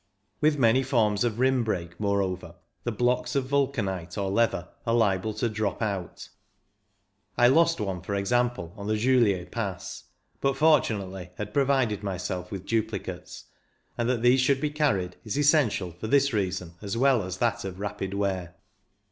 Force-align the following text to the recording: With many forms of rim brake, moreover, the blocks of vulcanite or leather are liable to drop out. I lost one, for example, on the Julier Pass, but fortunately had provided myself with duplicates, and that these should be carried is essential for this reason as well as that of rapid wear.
With 0.39 0.57
many 0.57 0.81
forms 0.81 1.23
of 1.23 1.37
rim 1.37 1.63
brake, 1.63 1.99
moreover, 1.99 2.55
the 2.85 2.91
blocks 2.91 3.35
of 3.35 3.45
vulcanite 3.45 4.17
or 4.17 4.31
leather 4.31 4.69
are 4.83 4.95
liable 4.95 5.31
to 5.35 5.47
drop 5.47 5.79
out. 5.79 6.27
I 7.37 7.45
lost 7.45 7.79
one, 7.79 8.01
for 8.01 8.15
example, 8.15 8.73
on 8.75 8.87
the 8.87 8.95
Julier 8.97 9.45
Pass, 9.51 10.05
but 10.39 10.57
fortunately 10.57 11.29
had 11.37 11.53
provided 11.53 12.01
myself 12.01 12.51
with 12.51 12.65
duplicates, 12.65 13.43
and 13.95 14.09
that 14.09 14.23
these 14.23 14.41
should 14.41 14.59
be 14.59 14.71
carried 14.71 15.17
is 15.23 15.37
essential 15.37 15.91
for 15.91 16.07
this 16.07 16.33
reason 16.33 16.73
as 16.81 16.97
well 16.97 17.21
as 17.21 17.37
that 17.37 17.63
of 17.63 17.79
rapid 17.79 18.15
wear. 18.15 18.55